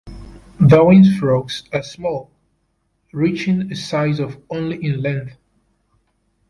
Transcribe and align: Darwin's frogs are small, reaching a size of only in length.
Darwin's 0.65 1.15
frogs 1.15 1.61
are 1.71 1.83
small, 1.83 2.31
reaching 3.13 3.71
a 3.71 3.75
size 3.75 4.19
of 4.19 4.41
only 4.49 4.83
in 4.83 4.99
length. 4.99 5.37